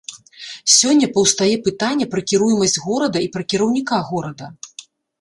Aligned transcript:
Сёння 0.75 1.09
паўстае 1.17 1.51
пытанне 1.69 2.09
пра 2.15 2.21
кіруемасць 2.33 2.81
горада 2.89 3.17
і 3.29 3.31
пра 3.39 3.43
кіраўніка 3.55 4.05
горада. 4.13 4.55